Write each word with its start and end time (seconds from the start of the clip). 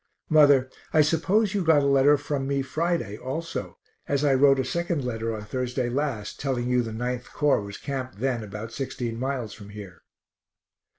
Mother, 0.29 0.67
I 0.93 1.01
suppose 1.01 1.53
you 1.53 1.63
got 1.63 1.83
a 1.83 1.85
letter 1.85 2.17
from 2.17 2.47
me 2.47 2.63
Friday, 2.63 3.19
also, 3.19 3.77
as 4.07 4.23
I 4.25 4.33
wrote 4.33 4.59
a 4.59 4.65
second 4.65 5.05
letter 5.05 5.31
on 5.35 5.45
Thursday 5.45 5.89
last, 5.89 6.39
telling 6.39 6.67
you 6.67 6.81
the 6.81 6.89
9th 6.89 7.25
Corps 7.31 7.61
was 7.61 7.77
camped 7.77 8.17
then 8.17 8.43
about 8.43 8.73
sixteen 8.73 9.19
miles 9.19 9.53
from 9.53 9.69
here. 9.69 10.01